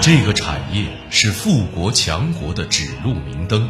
[0.00, 3.68] 这个产业是富国强国的指路明灯。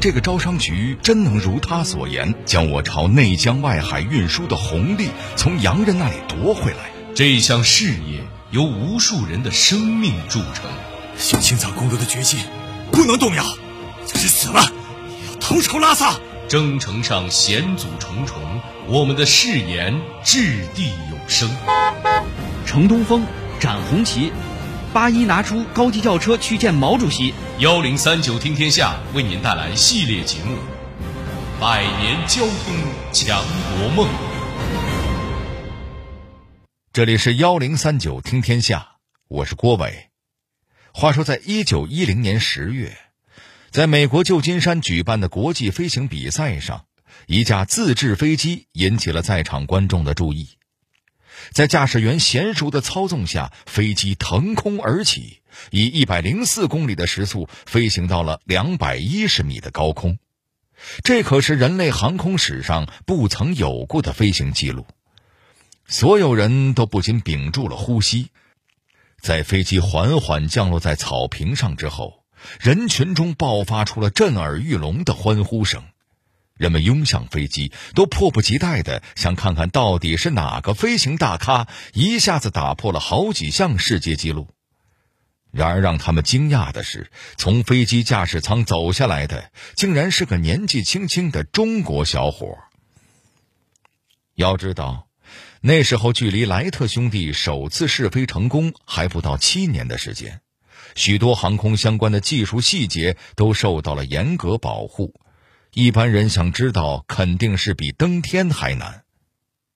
[0.00, 6.90] 这个招商局真能如他所言，将我朝内江外海运输的红利从洋人那里夺回来。
[7.14, 10.70] 这项事业由无数人的生命铸成。
[11.18, 12.40] 小青草公主的决心
[12.90, 13.44] 不能动摇，
[14.06, 14.62] 就是死了
[15.10, 16.14] 也要投仇拉萨。
[16.48, 18.38] 征程上险阻重重，
[18.86, 21.50] 我们的誓言掷地有声。
[22.64, 23.24] 乘东风，
[23.60, 24.32] 展红旗，
[24.96, 27.34] 八一拿出高级轿车去见毛主席。
[27.58, 30.56] 幺零三九听天下为您带来系列节目
[31.60, 32.74] 《百年交通
[33.12, 33.44] 强
[33.76, 34.08] 国梦》。
[36.94, 38.92] 这里是幺零三九听天下，
[39.28, 40.08] 我是郭伟。
[40.94, 42.96] 话说，在一九一零年十月。
[43.70, 46.86] 在美国旧金山举办的国际飞行比赛上，
[47.26, 50.56] 一架自制飞机引起了在场观众的注意。
[51.52, 60.18] 在驾驶员娴熟的操纵下，飞机腾空而起，以一百零四公里的时速飞行到了两百一十米的高空。
[61.02, 64.86] 这可是人类航空史上不曾有过的飞行记录。
[65.86, 68.28] 所有人都不禁屏住了呼吸。
[69.20, 72.22] 在飞机缓缓降落在草坪上之后。
[72.60, 75.82] 人群中爆发出了震耳欲聋的欢呼声，
[76.56, 84.48] 人们拥向飞机，都迫不及待的想看看到底是哪个飞行大咖一下子打破了好几项世界纪录。
[85.52, 92.58] 然而，让他们惊讶的是，从飞机驾驶舱走下来的竟然是个年纪轻轻的中国小伙。
[94.34, 95.08] 要知道，
[95.62, 100.42] 那时候距离莱特兄弟首次试飞成功还不到七年的时间。
[100.94, 105.14] 许多航空相关的技术细节都受到了严格保护，
[105.78, 109.02] 一般人想知道，肯定是比登天还难。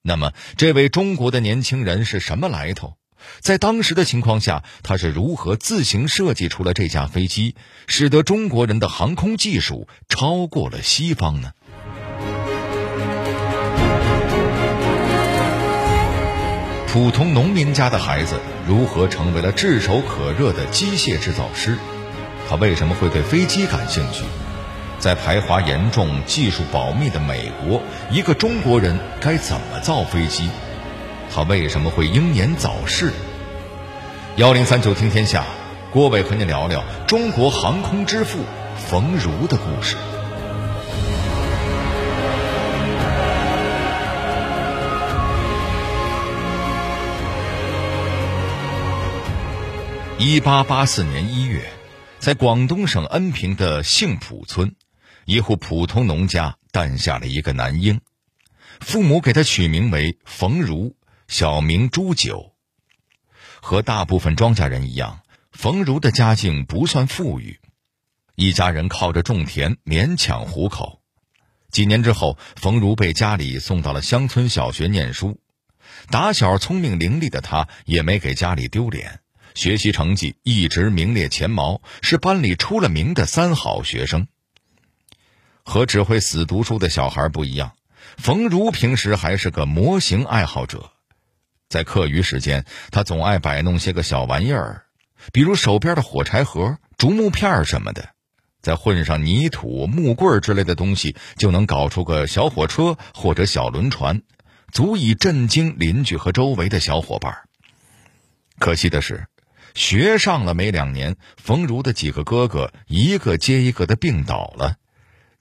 [0.00, 2.94] 那么，这位中国的年轻人是什么来头？
[3.40, 7.54] 在当时的情况下，他是如何自行设计出了这架飞机，
[7.86, 11.52] 使得中国人的航空技术超过了西方呢？
[16.88, 21.76] 普通农民家的孩子如何成为了炙手可热的机械制造师？
[22.48, 24.24] 他为什么会对飞机感兴趣？
[25.00, 27.80] 在排华严重、技术保密的美国，
[28.10, 30.50] 一个中国人该怎么造飞机？
[31.34, 33.10] 他为什么会英年早逝？
[34.36, 35.46] 幺零三九听天下，
[35.90, 38.40] 郭伟和您聊聊中国航空之父
[38.76, 39.96] 冯如的故事。
[50.18, 51.62] 一八八四年一月，
[52.18, 54.74] 在广东省恩平的杏浦村，
[55.30, 58.00] 一户普通农家诞下了一个男婴，
[58.80, 60.96] 父母给他取名为冯如，
[61.28, 62.56] 小名朱九。
[63.60, 65.20] 和大部分庄稼人一样，
[65.52, 67.60] 冯如的家境不算富裕，
[68.34, 71.00] 一家人靠着种田勉强糊口。
[71.70, 75.38] 几年之后，冯如被家里送到了乡村小学念书，
[76.10, 79.20] 打小聪明伶俐的他，也没给家里丢脸。
[79.54, 84.26] 学习成绩一直名列前茅，是班里出了名的三好学生。
[85.70, 87.70] 和只会死读书的小孩不一样，
[88.16, 90.90] 冯如平时还是个模型爱好者。
[91.68, 94.86] 在课余时间，他总爱摆弄些个小玩意儿，
[95.32, 98.08] 比如手边的火柴盒、竹木片什么的，
[98.60, 104.22] 再混上泥土、木棍之类的东西，就能搞出个小火车或者小轮船，
[104.72, 107.32] 足以震惊邻居和周围的小伙伴。
[108.58, 109.28] 可惜的是。
[109.72, 114.74] 学上了没两年，冯如的几个哥哥一个接一个的病倒了，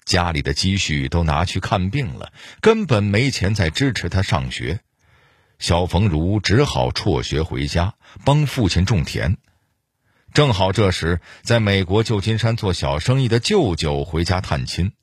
[0.10, 4.80] 家里的积蓄都拿去看病了，根本没钱再支持他上学。
[5.60, 7.94] 小冯如只好辍学回家
[8.26, 9.38] 帮父亲种田。
[10.34, 14.94] 正好这时，在美国旧金山做小生意的舅舅回家探亲，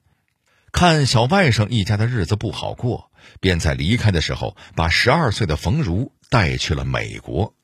[0.72, 7.55] 看小外甥一家的日子不好过，便在离开的时候把十二岁的冯如带去了美国。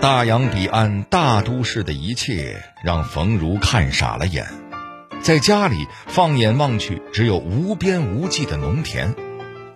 [0.00, 4.46] 大洋彼岸大都市的一切让冯如看傻了眼，
[5.20, 9.12] 在家里放眼望去，只有无边无际的农田，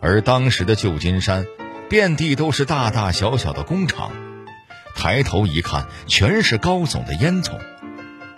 [0.01, 1.45] 而当时的旧金山，
[1.91, 4.13] 遍地都是大大小小的工厂，
[4.95, 7.59] 抬头一看，全是高耸的烟囱。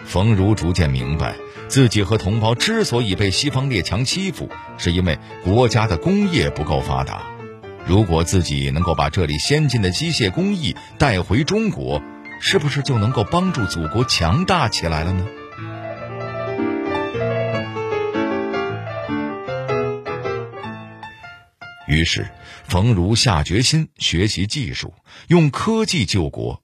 [0.07, 1.35] 冯如逐渐明白，
[1.69, 4.49] 自己和同胞之所以被西方列强欺负，
[4.79, 7.34] 是因为国家的工业不够发达。
[7.87, 12.03] 如果自己能够把这里先进的机械工艺带回中国，
[12.41, 15.27] 是不是就能够帮助祖国强大起来了呢？
[21.87, 22.27] 于是，
[22.67, 24.95] 冯如下决心学习技术，
[25.29, 26.63] 用科技救国。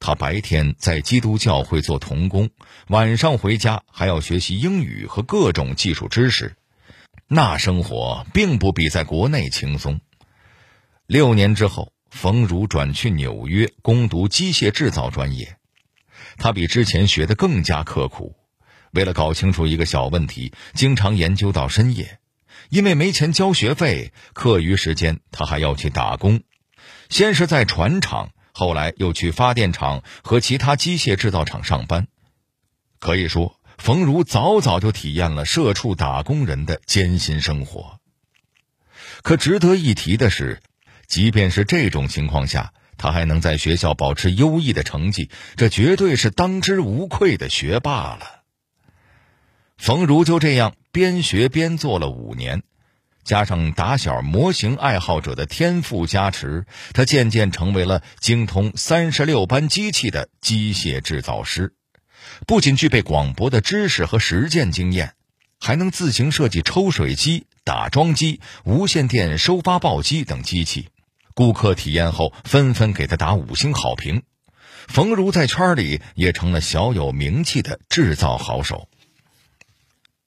[0.00, 2.50] 他白天在基督教会做童工，
[2.88, 6.56] 晚上回家还要学习英语和各种技术知识。
[7.28, 10.00] 那生活并不比在国内轻松。
[11.10, 15.56] 六年之后，冯如转去纽约攻读机械制造专业。
[16.36, 18.36] 他比之前学的更加刻苦，
[18.92, 22.20] 为了搞清楚一个小问题，经常研究到深夜。
[22.68, 26.42] 因为没钱交学费，课余时间他还要去打工，
[27.08, 32.06] 先是在船厂，后来又去发电厂和其他机械制造厂上班。
[33.00, 37.98] 可以说，冯如早早就体验了社畜打工人的艰辛生活。
[39.22, 40.62] 可值得一提的是，
[41.10, 48.42] 即便是这种情况下，他还能在学校保持优异的成绩，这绝对是当之无愧的学霸了。
[49.76, 52.62] 冯如就这样边学边做了五年，
[53.24, 56.64] 加上打小模型爱好者的天赋加持，
[56.94, 61.74] 他渐渐成为了精通三十六般机器的机械制造师。
[62.46, 65.14] 不仅具备广博的知识和实践经验，
[65.58, 70.88] 还能自行设计抽水机、打桩机、无线电收发报机等机器。
[71.40, 74.24] 顾客体验后纷纷给他打五星好评，
[74.88, 78.90] 冯如在圈里也成了小有名气的制造好手。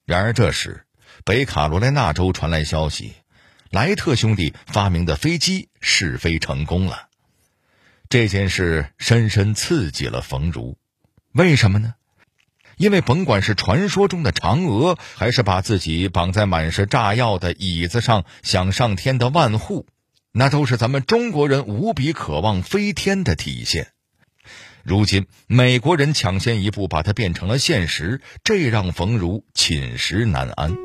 [0.05, 0.87] 然而这时，
[1.23, 3.13] 北卡罗来纳州传来消息，
[3.69, 7.09] 莱特兄弟发明的飞机试飞成功了。
[8.09, 10.79] 这件事深深刺激了冯如，
[11.31, 11.93] 为什么呢？
[12.77, 19.85] 因为甭管是传说中的嫦娥，还是把自己绑在满是炸药的椅子上想上天的万户，
[20.35, 23.89] 那都是咱们中国人无比渴望飞天的体现。
[24.83, 30.75] 如今，美国人抢先一步把它变成了现实，这让冯如寝食难安。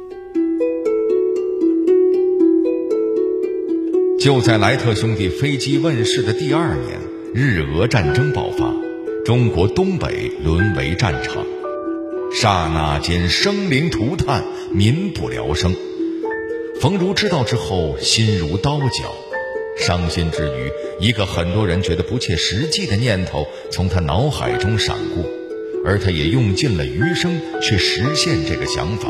[4.21, 7.01] 就在莱特兄弟飞机问世的第二年，
[7.35, 8.75] 日俄战争爆发，
[9.25, 11.47] 中国东北沦为战场，
[12.31, 14.45] 刹那间生灵涂炭，
[14.75, 15.75] 民不聊生。
[16.83, 19.28] 冯如知道之后，心如刀绞。
[19.79, 25.25] 伤心之余，一个很多人觉得不切实际的念头从他脑海中闪过，
[25.85, 29.09] 而他也用尽了余生去实现这个想法。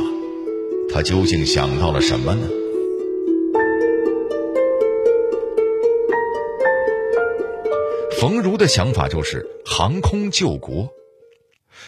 [0.93, 2.49] 他究竟想到了什么呢？
[8.20, 10.93] 冯如的想法就是航空救国。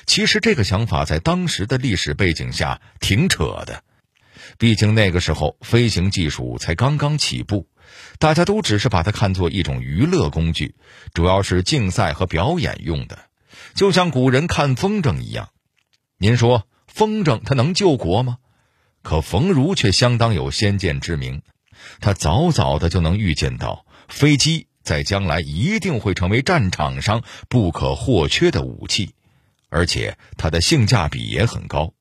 [0.07, 3.83] 其实这个想法在当时的历史背景下挺扯的，
[4.59, 7.67] 毕竟那个时候飞行技术才刚刚起步。
[8.19, 10.75] 大家都只是把它看作一种娱乐工具，
[11.15, 13.19] 主要是竞赛和表演用的，
[13.75, 15.51] 就像古人看风筝一样。
[16.19, 18.39] 您说风筝它能救国吗？
[19.03, 21.41] 可冯如却相当有先见之明，
[22.01, 29.15] 他早早的就能预见到飞机在将来一定会成为战场上不可或缺的武器，
[29.71, 31.95] 而且它的性价比也很高，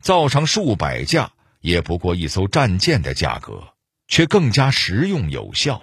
[0.00, 3.75] 造上数百架也不过一艘战舰的价格。
[4.08, 5.80] 却更加实用有效。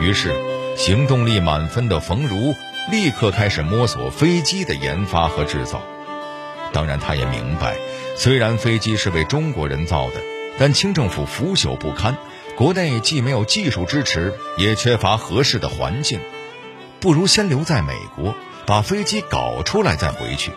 [0.00, 0.34] 于是，
[0.76, 2.54] 行动力满分的冯如
[2.90, 5.80] 立刻开始摸索飞机的研发和制造。
[6.72, 7.76] 当然，他也明白，
[8.16, 10.20] 虽然飞机是为中国人造的，
[10.58, 12.16] 但清政府腐朽不堪，
[12.56, 16.18] 国内既没有技术支持，也缺乏合适的环境，
[16.98, 18.34] 不如先留在美国，
[18.66, 20.50] 把飞机搞出来再回去。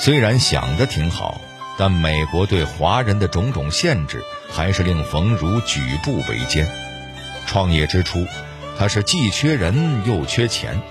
[0.00, 1.40] 虽然想的挺好。
[1.80, 6.68] 但美国对华人的种种限制，还是令冯如举步维艰。
[7.46, 8.26] 创业之初，
[8.78, 10.82] 他是既缺人又缺钱。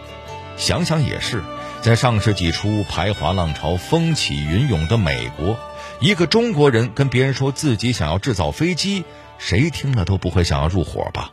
[0.58, 1.43] 想想也是，
[1.84, 5.60] 在上世纪初排华浪潮风起云涌的美国，
[6.00, 9.05] 一个中国人跟别人说自己想要制造飞机，
[9.38, 11.29] 谁听了都不会想要入伙吧。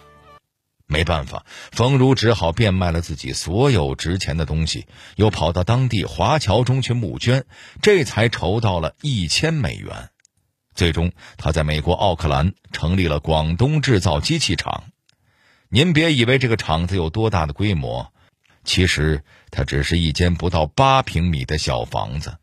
[0.96, 4.86] 没办法，冯如只好变卖了自己所有值钱的东西，
[5.16, 7.44] 又跑到当地华侨中去募捐，
[7.82, 10.08] 这才筹到了一千美元。
[10.74, 14.84] 最终，他在美国奥克兰成立了广东制造机器厂。
[15.68, 18.10] 您别以为这个厂子有多大的规模，
[18.64, 22.38] 其实它只是一间不到八平米的小房子。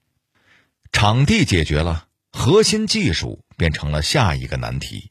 [0.91, 5.09] 场地解决了，核心技术变成了下一个难题。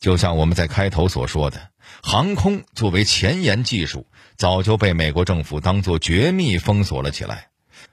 [0.00, 1.73] 就像我们在开头所说的。
[2.02, 7.48] 航空作为前沿技术，早就被美国政府当作绝密封锁了起来。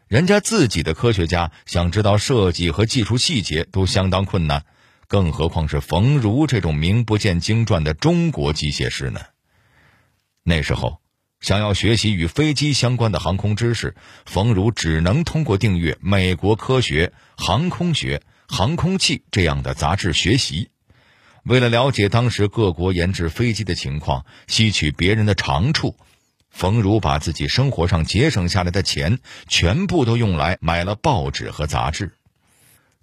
[0.07, 4.65] 人家自己的科学家想知道设计和技术细节都相当困难，
[5.07, 9.21] 更何况是冯如这种名不见经传的中国机械师呢？
[10.43, 11.00] 那时候，
[11.39, 13.95] 想要学习与飞机相关的航空知识，
[14.25, 20.69] 冯如只能通过订阅《美国科学、航空学、航空器》这样的杂志学习。
[21.43, 25.95] 为了了解当时各国研制飞机的情况，吸取别人的长处，
[26.50, 32.13] 冯如把自己生活上节省下来的钱全部都用来买了报纸和杂志。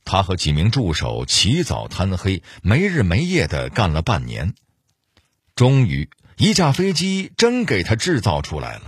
[0.04, 4.54] 他和几名助手起早贪黑，没日没夜地干了半年，
[5.54, 6.08] 终于。
[6.40, 8.82] 一架飞机真给他制造出来了。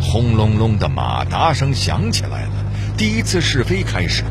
[0.00, 2.64] 轰隆隆的马达声响起来了，
[2.96, 4.24] 第一次试飞开始。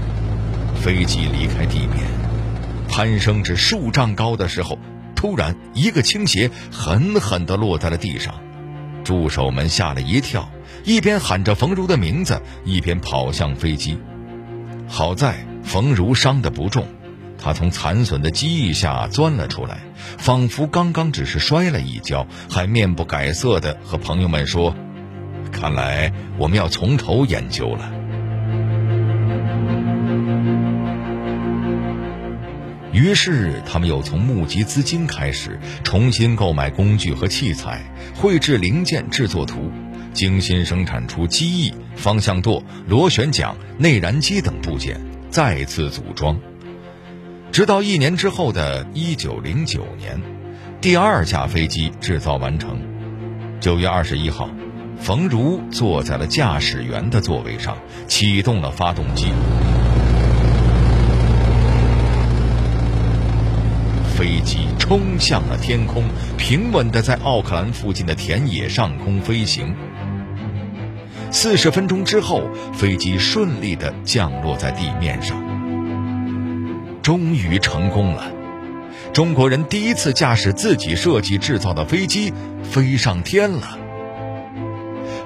[0.81, 2.07] 飞机离开地面，
[2.87, 4.79] 攀升至数丈高的时候，
[5.15, 8.35] 突然一个倾斜，狠狠地落在了地上。
[9.03, 10.49] 助手们吓了一跳，
[10.83, 13.97] 一边喊着冯如的名字，一边跑向飞机。
[14.87, 16.87] 好在冯如伤得不重。
[17.39, 19.79] 他从残损的机翼下钻了出来，
[20.17, 24.75] 仿佛刚刚只是摔了一跤，还面不改色地和朋友们说
[25.51, 27.91] ：“看来我们要从头研究了。”
[32.97, 37.83] 于是，他们又从募集资金开始，重新购买工具和器材，
[38.15, 39.71] 绘制零件、制作图，
[40.13, 44.99] 精心生产出机翼、方向舵、螺旋桨、内燃机等部件，
[45.29, 46.39] 再次组装。
[47.51, 50.19] 直到一年之后的一九零九年，
[50.81, 52.81] 第二架飞机制造完成。
[53.59, 54.49] 九月二十一号，
[54.99, 57.77] 冯如坐在了驾驶员的座位上，
[58.07, 59.27] 启动了发动机。
[64.17, 66.03] 飞机冲向了天空，
[66.39, 69.75] 平稳地在奥克兰附近的田野上空飞行。
[71.29, 75.37] 四十分钟之后，飞机顺利地降落在地面上。
[77.03, 78.31] 终于成功了！
[79.13, 82.33] 中国人第一次驾驶自己设计制造的飞机
[82.63, 83.77] 飞上天了。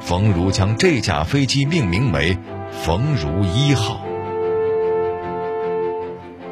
[0.01, 2.37] 冯如将这架飞机命名为
[2.83, 4.01] “冯如一号”。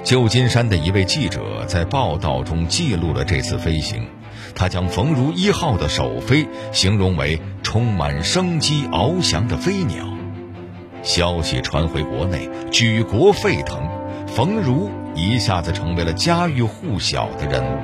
[0.10, 4.08] 旧金山的一位记者在报道中记录了这次飞行，
[4.56, 10.12] 他将“冯如一号”的首飞形容为充满生机翱翔的飞鸟。
[11.04, 13.88] 消息传回国内，举国沸腾，
[14.26, 14.90] 冯如。
[15.16, 17.78] 一下子成为了家喻户晓的人物。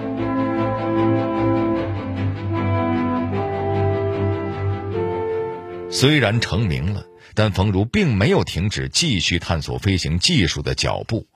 [5.91, 7.03] 虽然成名了，
[7.35, 11.27] 但冯如并没有停止继续探索飞行技术的脚步。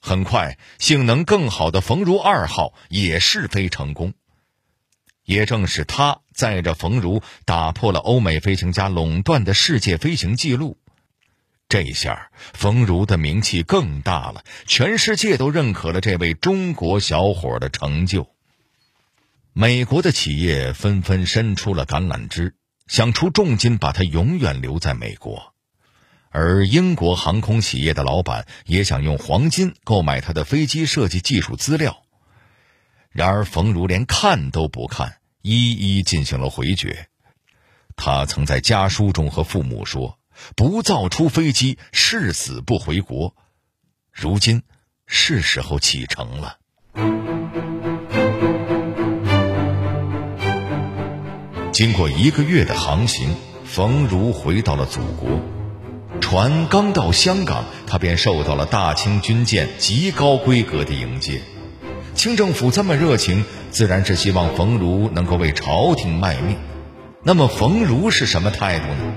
[0.00, 4.14] 很快，性能更好的冯如二号也试飞成功。
[5.24, 10.78] 也正是他载着冯如打破了欧美飞行家垄断的世界飞行记录。
[11.68, 18.30] 这下，冯如的名气更大了，全世界都认可了这位中国小伙的成就。
[19.52, 22.54] 美国的企业纷纷伸出了橄榄枝，
[22.86, 25.54] 想出重金把他永远留在美国；
[26.38, 32.02] 而英国航空企业的老板也想用黄金购买他的飞机设计技术资料。
[33.08, 37.08] 然而，冯如连看都不看，一一进行了回绝。
[37.96, 40.18] 他曾在家书中和父母说。
[40.54, 43.34] 不造出飞机，誓死不回国。
[44.12, 44.64] 如今，
[45.06, 46.58] 是时候启程了。
[51.72, 55.55] 经过一个月的航行，冯如回到了祖国。
[56.20, 61.40] 船刚到香港，他便受到了大清军舰极高规格的迎接。
[62.14, 66.56] 清政府这么热情，自然是希望冯如能够为朝廷卖命。
[67.22, 69.14] 那么，冯如是什么态度呢？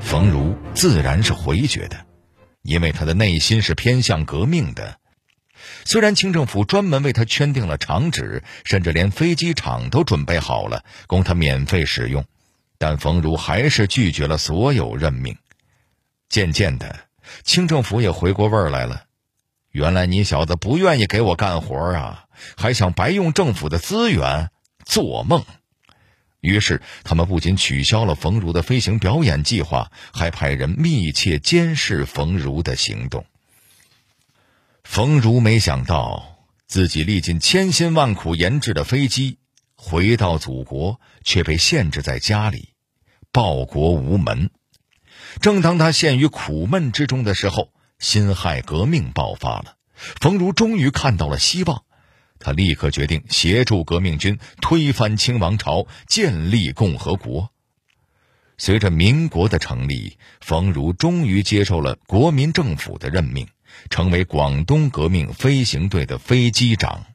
[0.00, 1.96] 冯如自然是回绝的，
[2.62, 4.96] 因为他的内心是偏向革命的。
[5.84, 12.24] 虽然清政府专门为他圈定了厂址，甚至连飞机场都准备好了供他免费使用，
[12.78, 15.36] 但冯如还是拒绝了所有任命。
[16.28, 17.00] 渐渐的，
[17.42, 19.04] 清政府也回过味儿来了。
[19.70, 24.50] 原来你小子不愿意给我干活啊，还想白用政府的资源？
[24.84, 25.44] 做梦！
[26.40, 33.24] 于是，他们不仅取消了冯如的飞行表演计划，还派人密切监视冯如的行动。
[34.84, 39.38] 冯如没想到，自己历尽千辛万苦研制的飞机，
[39.74, 42.74] 回到祖国却被限制在家里，
[43.32, 44.50] 报国无门。
[45.40, 51.82] 正当他陷于苦闷之中的时候，辛亥革命爆发了，冯如终于看到了希望。
[52.38, 57.50] 他立刻决定协助革命军推翻清王朝，建立共和国。
[58.58, 63.48] 随着民国的成立，冯如终于接受了国民政府的任命，
[63.90, 67.06] 成为广东革命飞行队的飞机长。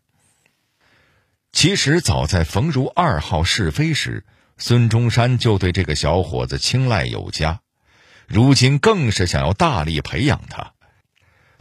[1.51, 4.25] 其实，早在冯如二号试飞时，
[4.58, 7.62] 孙中山就对这个小伙子青睐有加，
[8.28, 10.74] 如今更是想要大力培养他。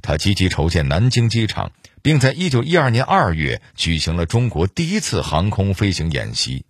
[0.02, 6.66] 他积极筹建南京机场，并在一九一二年二月举行了中国第一次航空飞行演习。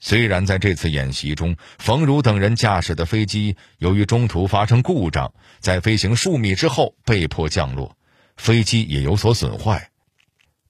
[0.00, 7.96] 虽然在这次演习中，冯如等人驾驶的飞机由于中途发生故障，在飞行数米之后被迫降落，
[8.36, 9.90] 飞机也有所损坏。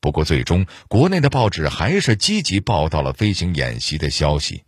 [0.00, 4.64] 不过，最终国内的报纸还是积极报道了飞行演习的消息。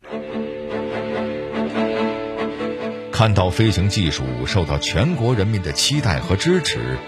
[3.12, 6.98] 看到飞行技术受到全国人民的期待和支持，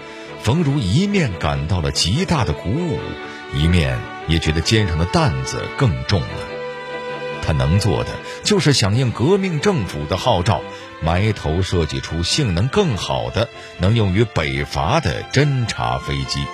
[0.41, 2.99] 冯如一面感到了极大的鼓舞，
[3.55, 6.52] 一面也觉得肩上的担子更重了。
[7.45, 8.11] 他能做的
[8.43, 10.61] 就是响应革命政府的号召，
[11.01, 16.45] 埋头设计出性能更好的、能用于北伐的侦察飞机。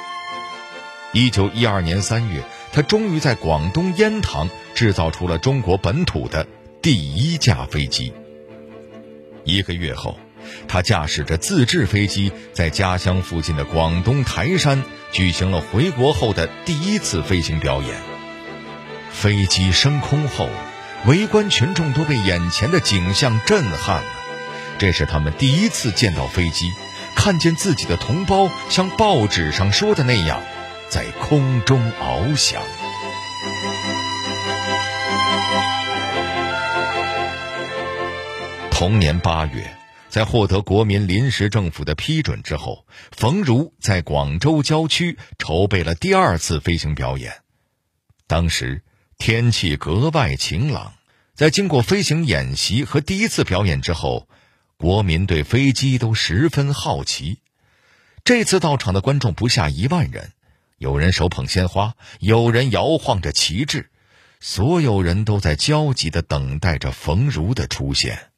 [1.13, 6.47] 一九一二年三月，他终于在广东烟塘制造出了中国本土的
[6.81, 8.13] 第一架飞机。
[9.43, 10.17] 一个月后，
[10.67, 17.95] 他驾驶着自制飞机，在家乡附近的广东台山举行了回国后的第一次飞行表演。
[19.11, 20.49] 飞机升空后。
[21.05, 24.09] 围观群众都被眼前的景象震撼了，
[24.77, 26.73] 这是他们第一次见到飞机，
[27.15, 30.41] 看见自己的同胞像报纸上说的那样，
[30.89, 32.61] 在空中翱翔。
[38.69, 39.73] 同年八月，
[40.09, 47.37] 在获得国民临时政府的批准之后，冯如在广州郊区筹备了第二次飞行表演，
[48.27, 48.83] 当时。
[49.19, 50.93] 天气格外晴朗，
[51.35, 54.29] 在经过飞行演习和第一次表演之后，
[54.77, 57.39] 国民对飞机都十分好奇。
[58.23, 60.31] 这次到场的观众不下一万人，
[60.77, 63.89] 有人手捧鲜花，有人摇晃着旗帜，
[64.39, 68.31] 所有人都在焦急地等待着冯如的出现。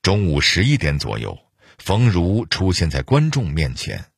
[0.00, 1.40] 中午十一点左右，
[1.76, 4.11] 冯如出现在观众面前。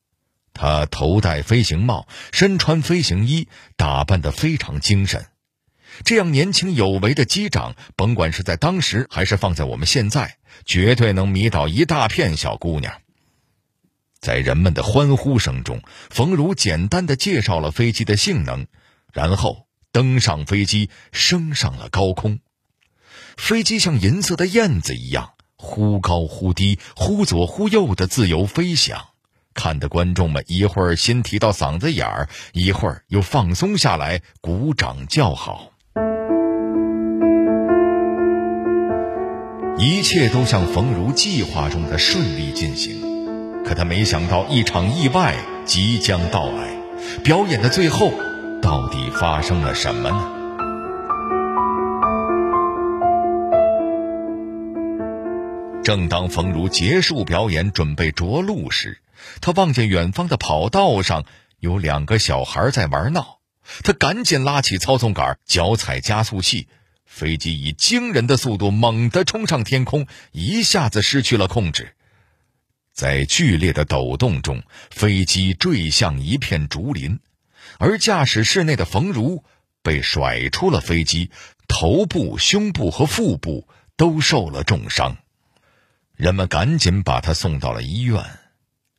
[0.55, 5.27] 他头戴飞行帽，身穿飞行衣，打扮得非常精神。
[6.05, 13.01] 这样年轻有为的机长，甭管是在当时还是放在我们现在，绝对能迷倒一大片小姑娘。
[14.19, 18.65] 在人们的欢呼声中，冯如简单的介绍了飞机的性能，
[19.11, 22.39] 然后登上飞机，升上了高空。
[23.37, 29.09] 飞机像银色的燕子一样，忽高忽低，忽左忽右的自由飞翔。
[29.55, 35.71] 看的观众们一会儿心提到嗓子眼儿，一会儿又放松下来，鼓掌叫好。
[39.77, 46.75] 一切都像冯如计划中的顺利进行，可他没想到一场意外即将到来。
[47.23, 48.11] 表演的最后，
[48.61, 50.31] 到底发生了什么呢？
[55.83, 58.97] 正当冯如结束表演，准备着陆时，
[59.41, 61.25] 他望见远方的跑道上
[61.59, 63.39] 有两个小孩在玩闹，
[63.83, 66.67] 他赶紧拉起操纵杆，脚踩加速器，
[67.05, 71.95] 飞机以惊人的速度猛地冲上天空，一下子失去了控制，
[72.93, 77.19] 在剧烈的抖动中，飞机坠向一片竹林，
[77.77, 79.43] 而驾驶室内的冯如
[79.81, 81.31] 被甩出了飞机，
[81.67, 83.67] 头部、胸部和腹部
[83.97, 85.17] 都受了重伤，
[86.15, 88.23] 人们赶紧把他送到了医院。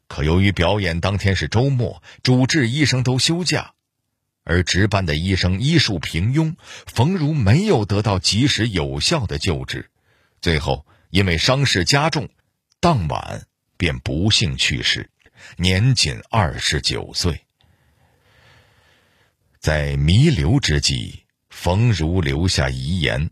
[0.09, 3.75] 可由于表演当天是周末，主治医生都休假，
[4.45, 6.55] 而值班的医生医术平庸，
[6.87, 9.91] 冯如没有得到及时有效的救治，
[10.41, 12.29] 最后因为伤势加重，
[12.79, 15.11] 当晚便不幸去世，
[15.57, 17.43] 年仅二十九岁。
[19.59, 23.31] 在弥留之际，冯如留下遗言，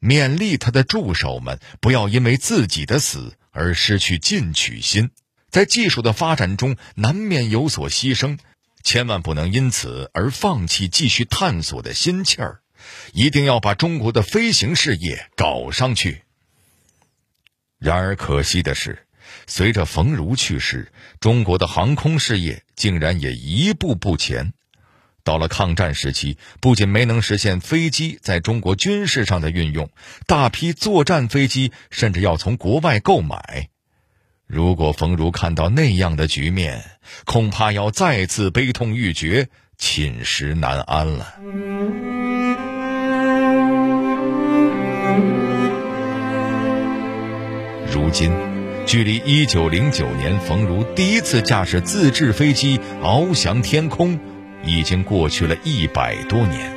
[0.00, 5.10] 勉励他的助手们不要因为自己的死而失去进取心。
[5.52, 8.38] 在技术的发展中，难免有所牺牲，
[8.82, 12.60] 千万不能因此而放弃继续探索的心气儿，
[13.12, 16.22] 一定要把中国的飞行事业搞上去。
[17.78, 19.06] 然而可惜的是，
[19.46, 24.54] 随着冯如去世，中国的航空事业竟然也一步步前。
[25.22, 29.90] 到了抗战时期，不仅没能实现飞机在中国军事上的运用，
[30.26, 33.68] 大批作战飞机甚至要从国外购买。
[34.52, 36.84] 如果冯如看到那样的局面，
[37.24, 41.36] 恐怕要再次悲痛欲绝、寝食难安了。
[47.90, 48.30] 如今，
[48.84, 54.20] 距离1909年冯如第一次驾驶自制飞机翱翔天空，
[54.62, 56.70] 已经过去了一百多年。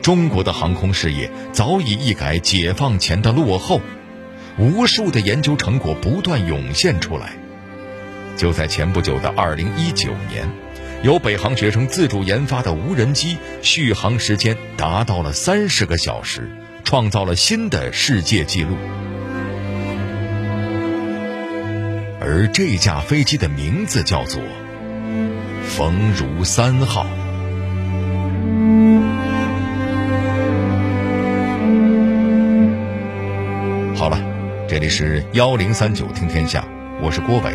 [0.00, 3.80] 中国的航空事业早已一改解放前的落后，
[4.58, 7.32] 无数的研究成果不断涌现出来。
[8.36, 10.48] 就在前不久的2019年，
[11.02, 16.50] 由北航学生自主研发的无人机续航时间达到了三十个小时，
[16.84, 18.76] 创造了新的世界纪录。
[22.20, 24.42] 而这架飞机的名字叫做
[25.66, 27.06] “冯如三号”。
[34.78, 36.64] 这里是幺零三九听天下，
[37.02, 37.52] 我是郭伟。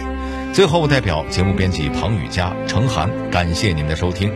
[0.51, 4.29] 最后，代表节目编辑庞雨佳、程涵，感谢您的收听。